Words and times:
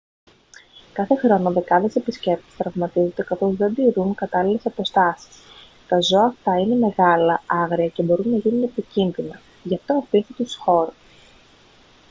κάθε 0.93 1.15
χρόνο 1.15 1.51
δεκάδες 1.51 1.95
επισκέπτες 1.95 2.55
τραυματίζονται 2.57 3.23
καθώς 3.23 3.55
δεν 3.57 3.73
τηρούν 3.73 4.15
κατάλληλες 4.15 4.65
αποστάσεις 4.65 5.37
τα 5.87 6.01
ζώα 6.01 6.25
αυτά 6.25 6.59
είναι 6.59 6.75
μεγάλα 6.75 7.43
άγρια 7.45 7.87
και 7.87 8.03
μπορούν 8.03 8.29
να 8.31 8.37
γίνουν 8.37 8.63
επικίνδυνα 8.63 9.41
γι' 9.63 9.75
αυτό 9.75 9.93
αφήστε 9.97 10.33
τους 10.33 10.55
χώρο 10.55 10.93